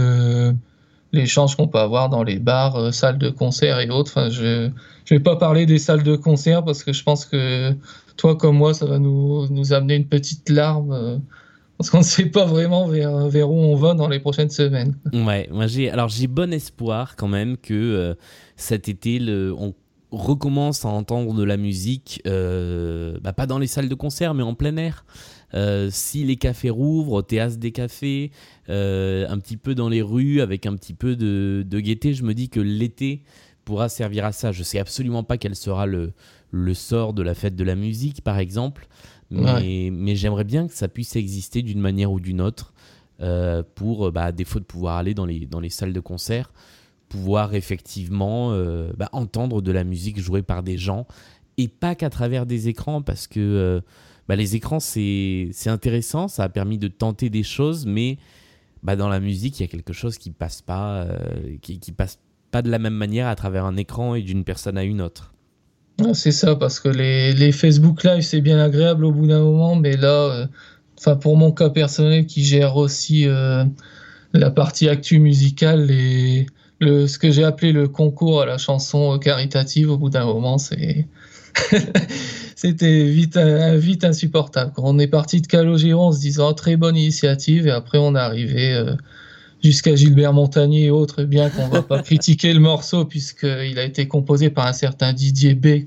l'échange 1.15 1.55
qu'on 1.55 1.67
peut 1.67 1.79
avoir 1.79 2.09
dans 2.09 2.23
les 2.23 2.39
bars, 2.39 2.75
euh, 2.75 2.91
salles 2.91 3.17
de 3.17 3.29
concert 3.29 3.79
et 3.79 3.89
autres. 3.89 4.11
Enfin, 4.15 4.29
je 4.29 4.65
ne 4.65 4.71
vais 5.09 5.19
pas 5.19 5.35
parler 5.35 5.65
des 5.65 5.77
salles 5.77 6.03
de 6.03 6.15
concert 6.15 6.63
parce 6.63 6.83
que 6.83 6.93
je 6.93 7.03
pense 7.03 7.25
que 7.25 7.73
toi 8.17 8.35
comme 8.35 8.57
moi, 8.57 8.73
ça 8.73 8.85
va 8.85 8.99
nous, 8.99 9.47
nous 9.49 9.73
amener 9.73 9.95
une 9.95 10.07
petite 10.07 10.49
larme. 10.49 10.91
Euh, 10.91 11.17
parce 11.77 11.89
qu'on 11.89 11.99
ne 11.99 12.03
sait 12.17 12.27
pas 12.27 12.45
vraiment 12.45 12.87
vers, 12.87 13.27
vers, 13.27 13.49
où 13.49 13.55
on 13.55 13.75
va 13.75 13.93
dans 13.93 14.07
les 14.07 14.19
prochaines 14.19 14.49
semaines. 14.49 14.95
Ouais, 15.13 15.49
moi 15.51 15.67
j'ai 15.67 15.89
alors 15.89 16.07
j'ai 16.07 16.27
bon 16.27 16.53
espoir 16.53 17.17
quand 17.17 17.27
même 17.27 17.57
que 17.57 18.15
cet 18.55 18.87
été 18.87 19.19
on 19.57 19.73
recommence 20.11 20.85
à 20.85 20.87
entendre 20.87 21.33
de 21.33 21.43
la 21.43 21.57
musique, 21.57 22.21
bah, 22.23 23.33
pas 23.33 23.45
dans 23.45 23.59
les 23.59 23.67
salles 23.67 23.89
de 23.89 23.95
concert, 23.95 24.33
mais 24.33 24.43
en 24.43 24.53
plein 24.53 24.77
air. 24.77 25.03
Euh, 25.53 25.89
si 25.91 26.23
les 26.23 26.35
cafés 26.35 26.69
rouvrent, 26.69 27.13
au 27.13 27.21
théâtre 27.21 27.57
des 27.57 27.71
cafés, 27.71 28.31
euh, 28.69 29.27
un 29.29 29.37
petit 29.39 29.57
peu 29.57 29.75
dans 29.75 29.89
les 29.89 30.01
rues, 30.01 30.41
avec 30.41 30.65
un 30.65 30.75
petit 30.75 30.93
peu 30.93 31.15
de, 31.15 31.65
gaieté, 31.79 32.13
je 32.13 32.23
me 32.23 32.33
dis 32.33 32.49
que 32.49 32.59
l'été 32.59 33.23
pourra 33.63 33.89
servir 33.89 34.25
à 34.25 34.31
ça. 34.31 34.51
Je 34.51 34.63
sais 34.63 34.79
absolument 34.79 35.23
pas 35.23 35.37
quel 35.37 35.55
sera 35.55 35.85
le, 35.85 36.13
le 36.51 36.73
sort 36.73 37.13
de 37.13 37.21
la 37.21 37.33
fête 37.33 37.55
de 37.55 37.63
la 37.63 37.75
musique, 37.75 38.21
par 38.21 38.39
exemple, 38.39 38.87
mais, 39.31 39.89
mais 39.91 40.15
j'aimerais 40.15 40.43
bien 40.43 40.67
que 40.67 40.73
ça 40.73 40.87
puisse 40.87 41.15
exister 41.15 41.61
d'une 41.61 41.79
manière 41.79 42.11
ou 42.11 42.19
d'une 42.19 42.41
autre, 42.41 42.73
euh, 43.21 43.63
pour, 43.75 44.11
bah, 44.11 44.25
à 44.25 44.31
défaut 44.31 44.59
de 44.59 44.65
pouvoir 44.65 44.97
aller 44.97 45.13
dans 45.13 45.25
les, 45.25 45.45
dans 45.45 45.59
les 45.59 45.69
salles 45.69 45.93
de 45.93 45.99
concert, 45.99 46.51
pouvoir 47.09 47.55
effectivement 47.55 48.51
bah, 48.97 49.09
entendre 49.13 49.61
de 49.61 49.71
la 49.71 49.83
musique 49.83 50.19
jouée 50.19 50.43
par 50.43 50.63
des 50.63 50.77
gens, 50.77 51.07
et 51.57 51.69
pas 51.69 51.95
qu'à 51.95 52.09
travers 52.09 52.45
des 52.45 52.67
écrans, 52.67 53.01
parce 53.01 53.27
que 53.27 53.81
bah, 54.27 54.35
les 54.35 54.55
écrans, 54.55 54.79
c'est 54.79 55.51
intéressant, 55.67 56.27
ça 56.27 56.43
a 56.43 56.49
permis 56.49 56.77
de 56.77 56.87
tenter 56.87 57.29
des 57.29 57.43
choses, 57.43 57.85
mais 57.85 58.17
bah, 58.83 58.95
dans 58.95 59.09
la 59.09 59.19
musique, 59.19 59.59
il 59.59 59.63
y 59.63 59.65
a 59.65 59.67
quelque 59.67 59.93
chose 59.93 60.17
qui 60.17 60.31
passe 60.31 60.61
pas, 60.61 61.03
euh, 61.03 61.17
qui, 61.61 61.79
passe 61.91 62.19
pas 62.51 62.61
de 62.61 62.69
la 62.69 62.79
même 62.79 62.93
manière 62.93 63.27
à 63.27 63.35
travers 63.35 63.65
un 63.65 63.77
écran 63.77 64.15
et 64.15 64.21
d'une 64.21 64.43
personne 64.43 64.77
à 64.77 64.83
une 64.83 65.01
autre. 65.01 65.33
C'est 66.13 66.31
ça, 66.31 66.55
parce 66.55 66.79
que 66.79 66.89
les, 66.89 67.33
les 67.33 67.51
Facebook 67.51 68.03
Live, 68.03 68.21
c'est 68.21 68.41
bien 68.41 68.59
agréable 68.59 69.05
au 69.05 69.11
bout 69.11 69.27
d'un 69.27 69.43
moment, 69.43 69.75
mais 69.75 69.95
là, 69.95 70.47
euh, 71.05 71.15
pour 71.15 71.37
mon 71.37 71.51
cas 71.51 71.69
personnel 71.69 72.25
qui 72.25 72.43
gère 72.43 72.75
aussi 72.75 73.27
euh, 73.27 73.63
la 74.33 74.51
partie 74.51 74.89
actu 74.89 75.19
musicale 75.19 75.89
et 75.91 76.47
le, 76.79 77.07
ce 77.07 77.17
que 77.17 77.31
j'ai 77.31 77.43
appelé 77.43 77.71
le 77.71 77.87
concours 77.87 78.41
à 78.41 78.45
la 78.45 78.57
chanson 78.57 79.17
caritative, 79.19 79.89
au 79.89 79.97
bout 79.97 80.09
d'un 80.09 80.25
moment, 80.25 80.57
c'est 80.57 81.07
c'était 82.55 83.05
vite, 83.05 83.37
euh, 83.37 83.77
vite 83.77 84.03
insupportable. 84.03 84.73
On 84.77 84.99
est 84.99 85.07
parti 85.07 85.41
de 85.41 85.47
Calogero 85.47 86.01
en 86.01 86.11
se 86.11 86.19
disant 86.19 86.53
très 86.53 86.75
bonne 86.75 86.95
initiative 86.95 87.67
et 87.67 87.71
après 87.71 87.97
on 87.97 88.15
est 88.15 88.19
arrivé 88.19 88.73
euh, 88.73 88.95
jusqu'à 89.63 89.95
Gilbert 89.95 90.33
Montagnier 90.33 90.85
et 90.85 90.91
autres, 90.91 91.23
bien 91.23 91.49
qu'on 91.49 91.67
va 91.67 91.81
pas 91.81 92.01
critiquer 92.03 92.53
le 92.53 92.59
morceau 92.59 93.05
puisqu'il 93.05 93.79
a 93.79 93.83
été 93.83 94.07
composé 94.07 94.49
par 94.49 94.67
un 94.67 94.73
certain 94.73 95.13
Didier 95.13 95.55
B 95.55 95.85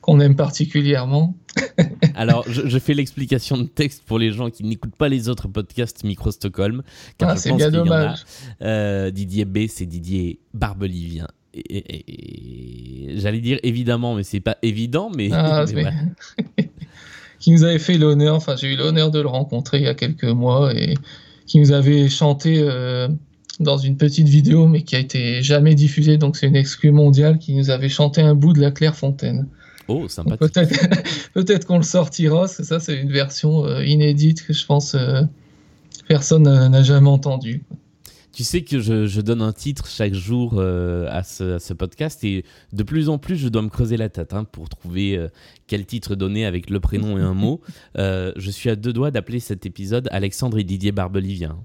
qu'on 0.00 0.20
aime 0.20 0.36
particulièrement. 0.36 1.34
Alors, 2.14 2.44
je, 2.48 2.78
fais 2.78 2.94
l'explication 2.94 3.58
de 3.58 3.64
texte 3.64 4.04
pour 4.04 4.18
les 4.18 4.30
gens 4.30 4.50
qui 4.50 4.64
n'écoutent 4.64 4.96
pas 4.96 5.08
les 5.08 5.28
autres 5.28 5.48
podcasts 5.48 6.04
Micro 6.04 6.30
Stockholm. 6.30 6.82
Car 7.18 7.30
ah, 7.30 7.36
c'est 7.36 7.52
bien 7.52 7.70
dommage. 7.70 8.24
Euh, 8.62 9.10
Didier 9.10 9.44
B, 9.44 9.66
c'est 9.68 9.86
Didier 9.86 10.38
Barbelivien 10.54 11.26
j'allais 13.16 13.40
dire 13.40 13.58
évidemment, 13.62 14.14
mais 14.14 14.22
c'est 14.22 14.40
pas 14.40 14.56
évident, 14.62 15.10
mais, 15.14 15.30
ah, 15.32 15.64
qui 17.38 17.50
nous 17.50 17.64
avait 17.64 17.78
fait 17.78 17.98
l'honneur, 17.98 18.34
enfin 18.34 18.56
j'ai 18.56 18.72
eu 18.72 18.76
l'honneur 18.76 19.10
de 19.10 19.20
le 19.20 19.28
rencontrer 19.28 19.78
il 19.78 19.84
y 19.84 19.88
a 19.88 19.94
quelques 19.94 20.24
mois 20.24 20.74
et 20.74 20.94
qui 21.46 21.58
nous 21.60 21.72
avait 21.72 22.08
chanté 22.08 22.60
euh, 22.60 23.08
dans 23.60 23.78
une 23.78 23.96
petite 23.96 24.28
vidéo, 24.28 24.66
mais 24.66 24.82
qui 24.82 24.96
a 24.96 24.98
été 24.98 25.42
jamais 25.42 25.74
diffusée, 25.74 26.18
donc 26.18 26.36
c'est 26.36 26.46
une 26.46 26.56
exclue 26.56 26.92
mondiale, 26.92 27.38
qui 27.38 27.54
nous 27.54 27.70
avait 27.70 27.88
chanté 27.88 28.20
un 28.20 28.34
bout 28.34 28.52
de 28.52 28.60
la 28.60 28.70
Clairefontaine. 28.70 29.46
Oh, 29.88 30.06
sympathique. 30.08 30.52
Peut-être 31.34 31.66
qu'on 31.66 31.78
le 31.78 31.82
sortira, 31.82 32.40
parce 32.40 32.58
que 32.58 32.62
ça 32.62 32.78
c'est 32.78 33.00
une 33.00 33.10
version 33.10 33.64
euh, 33.64 33.84
inédite 33.84 34.46
que 34.46 34.52
je 34.52 34.66
pense 34.66 34.94
euh, 34.94 35.22
personne 36.06 36.42
n'a 36.42 36.82
jamais 36.82 37.08
entendue. 37.08 37.62
Tu 38.38 38.44
sais 38.44 38.62
que 38.62 38.78
je, 38.78 39.20
donne 39.20 39.42
un 39.42 39.52
titre 39.52 39.88
chaque 39.88 40.14
jour 40.14 40.58
euh, 40.58 41.08
à, 41.10 41.24
ce, 41.24 41.72
podcast 41.72 42.22
et 42.22 42.44
de 42.72 42.82
plus 42.84 43.08
en 43.08 43.18
plus 43.18 43.34
je 43.34 43.48
dois 43.48 43.62
me 43.62 43.68
creuser 43.68 43.96
la 43.96 44.10
tête 44.10 44.32
hein, 44.32 44.44
pour 44.44 44.68
trouver 44.68 45.16
euh, 45.16 45.26
quel 45.66 45.84
titre 45.84 46.14
donner 46.14 46.46
avec 46.46 46.70
le 46.70 46.78
prénom 46.78 47.18
et 47.18 47.20
un 47.20 47.34
mot. 47.34 47.60
Euh, 47.98 48.32
je 48.36 48.50
suis 48.50 48.70
à 48.70 48.76
deux 48.76 48.92
doigts 48.92 49.10
d'appeler 49.10 49.40
cet 49.40 49.66
épisode 49.66 50.08
Alexandre 50.12 50.58
et 50.58 50.62
Didier 50.62 50.92
Barbelivien. 50.92 51.58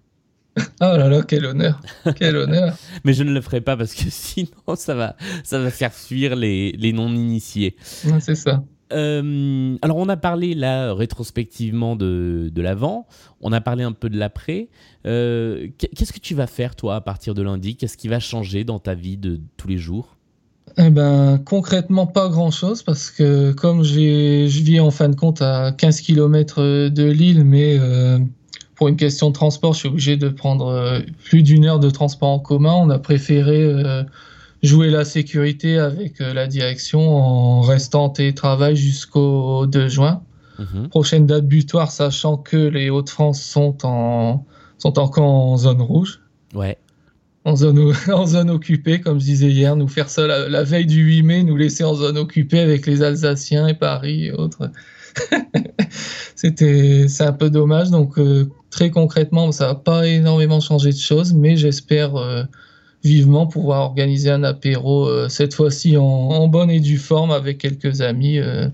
Oh 0.58 0.64
là 0.80 1.10
là, 1.10 1.22
quel 1.22 1.46
honneur, 1.46 1.80
quel 2.16 2.36
honneur. 2.38 2.76
Mais 3.04 3.14
je 3.14 3.24
ne 3.24 3.32
le 3.32 3.42
ferai 3.42 3.62
pas 3.62 3.78
parce 3.78 3.94
que 3.94 4.06
sinon 4.10 4.76
ça 4.76 4.96
va, 4.96 5.16
ça 5.44 5.60
va 5.60 5.70
faire 5.70 5.94
fuir 5.94 6.36
les, 6.36 6.72
les 6.72 6.92
non-initiés. 6.92 7.76
c'est 8.20 8.36
ça. 8.36 8.64
Euh, 8.92 9.78
alors 9.82 9.98
on 9.98 10.10
a 10.10 10.18
parlé 10.18 10.54
là 10.54 10.94
rétrospectivement 10.94 11.96
de, 11.96 12.52
de 12.54 12.62
l'avant, 12.62 13.08
on 13.42 13.52
a 13.52 13.62
parlé 13.62 13.84
un 13.84 13.92
peu 13.92 14.10
de 14.10 14.18
l'après. 14.18 14.70
Euh, 15.06 15.68
qu'est-ce 15.78 16.14
que 16.14 16.20
tu 16.20 16.36
vas 16.36 16.48
faire 16.48 16.76
toi 16.76 16.96
à 16.96 17.02
partir 17.02 17.34
de 17.34 17.42
lundi? 17.42 17.76
Qu'est-ce 17.76 17.98
qui 17.98 18.08
va 18.08 18.20
changer 18.20 18.64
dans 18.64 18.80
ta 18.80 18.94
vie 18.94 19.18
de 19.18 19.40
tous 19.58 19.68
les 19.68 19.78
jours? 19.78 20.18
Eh 20.78 20.90
ben, 20.90 21.40
concrètement, 21.46 22.08
pas 22.08 22.30
grand 22.30 22.50
chose 22.50 22.82
parce 22.84 23.12
que 23.12 23.52
comme 23.52 23.84
je 23.84 24.48
vis 24.48 24.80
en 24.80 24.92
fin 24.92 25.10
de 25.10 25.16
compte 25.16 25.42
à 25.42 25.72
15 25.72 26.02
km 26.02 26.90
de 26.90 27.04
Lille, 27.04 27.44
mais 27.44 27.78
euh, 27.80 28.18
pour 28.76 28.88
une 28.88 28.96
question 28.96 29.30
de 29.30 29.34
transport, 29.34 29.74
je 29.74 29.80
suis 29.80 29.90
obligé 29.90 30.18
de 30.18 30.30
prendre 30.30 31.02
plus 31.26 31.44
d'une 31.44 31.66
heure 31.66 31.80
de 31.80 31.90
transport 31.90 32.30
en 32.30 32.40
commun. 32.40 32.74
On 32.74 32.90
a 32.90 32.98
préféré 32.98 34.04
jouer 34.64 34.90
la 34.90 35.04
sécurité 35.06 35.78
avec 35.78 36.22
euh, 36.22 36.34
la 36.34 36.48
direction 36.48 37.18
en 37.18 37.62
restant 37.62 38.06
en 38.06 38.10
télétravail 38.10 38.76
jusqu'au 38.76 39.68
2 39.68 39.90
juin. 39.90 40.24
Mhm. 40.58 40.90
Prochaine 40.90 41.26
date 41.26 41.46
butoir, 41.46 41.92
sachant 41.92 42.38
que 42.38 42.58
les 42.58 42.90
Hauts-de-France 42.90 43.42
sont, 43.42 43.78
en, 43.84 44.46
sont 44.78 44.98
encore 45.00 45.26
en 45.26 45.58
zone 45.58 45.82
rouge. 45.82 46.22
Ouais. 46.54 46.78
En 47.44 47.58
zone, 47.58 47.94
en 48.14 48.26
zone 48.26 48.50
occupée, 48.50 49.02
comme 49.02 49.20
je 49.20 49.26
disais 49.26 49.50
hier, 49.50 49.76
nous 49.76 49.90
faire 49.90 50.10
ça 50.10 50.28
la, 50.28 50.64
veille 50.64 50.86
du 50.86 51.04
8 51.04 51.24
mai, 51.24 51.44
nous 51.44 51.58
laisser 51.58 51.84
en 51.84 51.96
zone 51.96 52.18
occupée 52.18 52.60
avec 52.60 52.86
les 52.86 53.04
Alsaciens 53.04 53.68
et 53.68 53.74
Paris 53.74 54.28
et 54.28 54.32
autres. 54.32 54.72
C'était, 56.36 57.08
c'est 57.08 57.24
un 57.24 57.34
peu 57.34 57.50
dommage. 57.50 57.90
Donc, 57.90 58.18
euh, 58.18 58.50
très 58.70 58.90
concrètement, 58.90 59.52
ça 59.52 59.68
va 59.68 59.76
pas 59.76 60.08
énormément 60.08 60.60
changer 60.60 60.92
de 60.92 60.98
choses, 60.98 61.34
mais 61.34 61.58
j'espère 61.58 62.16
euh, 62.16 62.44
vivement 63.04 63.48
pouvoir 63.48 63.82
organiser 63.82 64.30
un 64.30 64.44
apéro, 64.44 65.08
euh, 65.08 65.30
cette 65.30 65.54
fois-ci 65.54 65.98
en, 65.98 66.48
bonne 66.48 66.70
et 66.70 66.80
due 66.80 66.98
forme 66.98 67.32
avec 67.32 67.58
quelques 67.58 68.02
amis 68.02 68.40
euh, 68.40 68.68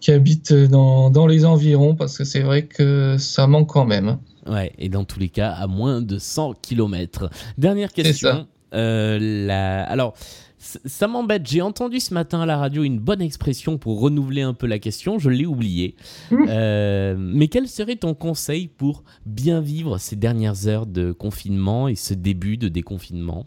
qui 0.00 0.12
habitent 0.12 0.52
dans, 0.52 1.10
dans, 1.10 1.26
les 1.26 1.44
environs, 1.44 1.94
parce 1.94 2.16
que 2.16 2.24
c'est 2.24 2.40
vrai 2.40 2.62
que 2.64 3.16
ça 3.18 3.46
manque 3.46 3.68
quand 3.68 3.84
même. 3.84 4.18
Ouais, 4.46 4.72
et 4.78 4.88
dans 4.88 5.04
tous 5.04 5.20
les 5.20 5.28
cas, 5.28 5.50
à 5.50 5.66
moins 5.66 6.00
de 6.00 6.18
100 6.18 6.54
km. 6.62 7.30
Dernière 7.58 7.92
question. 7.92 8.46
Euh, 8.74 9.18
la... 9.46 9.82
Alors, 9.84 10.14
ça 10.58 11.06
m'embête. 11.06 11.46
J'ai 11.46 11.62
entendu 11.62 12.00
ce 12.00 12.12
matin 12.12 12.40
à 12.40 12.46
la 12.46 12.56
radio 12.56 12.82
une 12.82 12.98
bonne 12.98 13.22
expression 13.22 13.78
pour 13.78 14.00
renouveler 14.00 14.42
un 14.42 14.54
peu 14.54 14.66
la 14.66 14.78
question. 14.78 15.18
Je 15.18 15.30
l'ai 15.30 15.46
oublié. 15.46 15.94
Mmh. 16.30 16.46
Euh, 16.48 17.16
mais 17.18 17.48
quel 17.48 17.68
serait 17.68 17.96
ton 17.96 18.14
conseil 18.14 18.68
pour 18.68 19.04
bien 19.24 19.60
vivre 19.60 19.98
ces 19.98 20.16
dernières 20.16 20.66
heures 20.66 20.86
de 20.86 21.12
confinement 21.12 21.88
et 21.88 21.94
ce 21.94 22.14
début 22.14 22.56
de 22.56 22.68
déconfinement? 22.68 23.46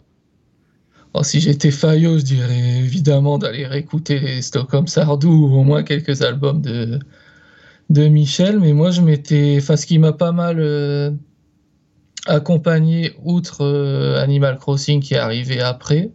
Oh, 1.14 1.22
Si 1.22 1.40
j'étais 1.40 1.70
Fayot, 1.70 2.18
je 2.18 2.24
dirais 2.24 2.78
évidemment 2.78 3.36
d'aller 3.36 3.66
réécouter 3.66 4.18
les 4.18 4.40
Stockholm 4.40 4.86
Sardou 4.86 5.30
ou 5.30 5.54
au 5.54 5.62
moins 5.62 5.82
quelques 5.82 6.22
albums 6.22 6.62
de, 6.62 6.98
de 7.90 8.08
Michel. 8.08 8.58
Mais 8.58 8.72
moi, 8.72 8.90
je 8.90 9.02
m'étais. 9.02 9.56
Enfin, 9.58 9.76
ce 9.76 9.84
qui 9.86 9.98
m'a 9.98 10.12
pas 10.12 10.32
mal. 10.32 10.56
Euh, 10.58 11.10
accompagné 12.26 13.12
outre 13.24 13.62
euh, 13.62 14.22
Animal 14.22 14.58
Crossing 14.58 15.00
qui 15.00 15.14
est 15.14 15.18
arrivé 15.18 15.60
après, 15.60 16.10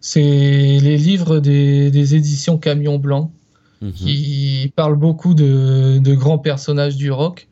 c'est 0.00 0.20
les 0.20 0.96
livres 0.96 1.40
des, 1.40 2.14
éditions 2.14 2.58
Camion 2.58 2.98
Blanc 2.98 3.32
mhm. 3.80 3.92
qui 3.92 4.72
parlent 4.76 4.98
beaucoup 4.98 5.34
de, 5.34 6.14
grands 6.14 6.38
personnages 6.38 6.96
du 6.96 7.10
rock. 7.10 7.48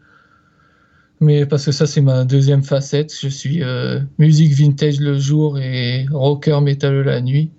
Mais 1.21 1.47
parce 1.47 1.65
que 1.65 1.73
ça, 1.73 1.87
c'est 1.87 2.03
ma 2.03 2.25
deuxième 2.25 2.63
facette. 2.63 3.13
Je 3.19 3.29
suis 3.29 3.63
euh, 3.63 4.01
musique 4.19 4.53
vintage 4.53 5.01
le 5.01 5.19
jour 5.19 5.59
et 5.59 6.07
rocker 6.11 6.61
metal 6.61 7.01
la 7.03 7.23
nuit. 7.23 7.51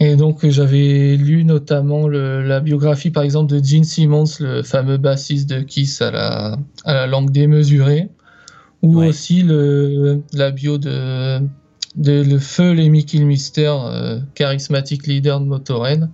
Et 0.00 0.16
donc, 0.16 0.48
j'avais 0.48 1.16
lu 1.16 1.44
notamment 1.44 2.08
la 2.08 2.60
biographie, 2.60 3.10
par 3.10 3.22
exemple, 3.22 3.52
de 3.52 3.62
Gene 3.62 3.84
Simmons, 3.84 4.24
le 4.40 4.62
fameux 4.62 4.96
bassiste 4.96 5.48
de 5.48 5.60
Kiss 5.60 6.00
à 6.00 6.10
la, 6.10 6.58
à 6.84 6.94
la 6.94 7.06
langue 7.06 7.30
démesurée, 7.30 8.08
ou 8.80 9.00
aussi 9.00 9.42
le, 9.42 10.22
la 10.32 10.50
bio 10.50 10.78
de 10.78 11.40
de 11.96 12.22
le 12.22 12.38
feu 12.38 12.72
Lemmy 12.72 13.04
Kilmister, 13.04 13.74
charismatique 14.34 15.06
leader 15.06 15.40
de 15.40 15.46
Motorhead. 15.46 16.08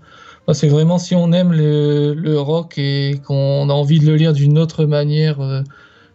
C'est 0.52 0.68
vraiment 0.68 0.99
si 0.99 1.14
on 1.14 1.32
aime 1.32 1.52
le, 1.52 2.14
le 2.14 2.40
rock 2.40 2.78
et 2.78 3.20
qu'on 3.26 3.68
a 3.68 3.73
envie 3.73 4.00
de 4.00 4.06
le 4.06 4.16
lire 4.16 4.32
d'une 4.32 4.58
autre 4.58 4.87
manière 4.87 5.62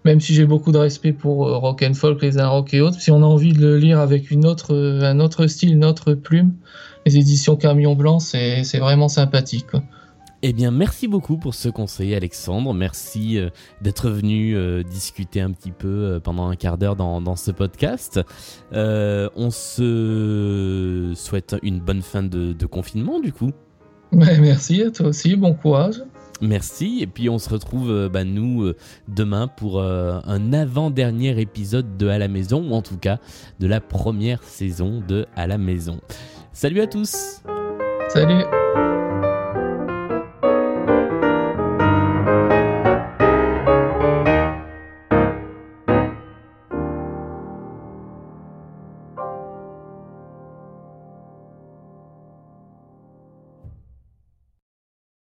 même 0.05 0.19
si 0.19 0.33
j'ai 0.33 0.45
beaucoup 0.45 0.71
de 0.71 0.77
respect 0.77 1.13
pour 1.13 1.47
euh, 1.47 1.57
rock 1.57 1.83
and 1.87 1.93
folk, 1.93 2.21
les 2.21 2.37
un 2.37 2.47
rock 2.47 2.73
et 2.73 2.81
autres, 2.81 2.99
si 2.99 3.11
on 3.11 3.21
a 3.23 3.25
envie 3.25 3.53
de 3.53 3.59
le 3.59 3.77
lire 3.77 3.99
avec 3.99 4.31
une 4.31 4.45
autre, 4.45 4.73
euh, 4.73 5.01
un 5.03 5.19
autre 5.19 5.47
style, 5.47 5.73
une 5.73 5.85
autre 5.85 6.13
plume, 6.13 6.53
les 7.05 7.17
éditions 7.17 7.55
Camion 7.55 7.95
Blanc, 7.95 8.19
c'est 8.19 8.77
vraiment 8.79 9.09
sympathique. 9.09 9.67
Eh 10.45 10.51
bien, 10.51 10.71
merci 10.71 11.07
beaucoup 11.07 11.37
pour 11.37 11.55
ce 11.55 11.69
conseil, 11.69 12.13
Alexandre. 12.13 12.73
Merci 12.73 13.37
euh, 13.39 13.49
d'être 13.81 14.09
venu 14.09 14.83
discuter 14.83 15.39
un 15.41 15.51
petit 15.51 15.71
peu 15.71 16.19
pendant 16.23 16.49
un 16.49 16.55
quart 16.55 16.77
d'heure 16.77 16.97
dans, 16.97 17.21
dans, 17.21 17.37
ce 17.37 17.49
podcast. 17.51 18.19
on 18.71 19.49
se 19.49 21.13
souhaite 21.15 21.55
une 21.63 21.79
bonne 21.79 22.01
fin 22.01 22.23
de, 22.23 22.53
de 22.53 22.65
confinement, 22.65 23.19
du 23.19 23.31
coup. 23.31 23.51
merci 24.11 24.83
à 24.83 24.91
toi 24.91 25.07
aussi, 25.07 25.35
bon 25.35 25.53
courage. 25.53 26.03
Merci. 26.43 26.99
Et 27.01 27.07
puis 27.07 27.29
on 27.29 27.39
se 27.39 27.49
retrouve, 27.49 27.89
euh, 27.89 28.09
bah, 28.09 28.23
nous, 28.23 28.63
euh, 28.63 28.75
demain 29.07 29.47
pour 29.47 29.79
euh, 29.79 30.19
un 30.25 30.53
avant-dernier 30.53 31.39
épisode 31.39 31.97
de 31.97 32.07
À 32.07 32.17
la 32.17 32.27
maison, 32.27 32.69
ou 32.69 32.73
en 32.73 32.81
tout 32.81 32.97
cas 32.97 33.19
de 33.59 33.67
la 33.67 33.79
première 33.79 34.43
saison 34.43 35.01
de 35.07 35.25
À 35.35 35.47
la 35.47 35.57
maison. 35.57 35.99
Salut 36.51 36.81
à 36.81 36.87
tous. 36.87 37.41
Salut. 38.09 38.43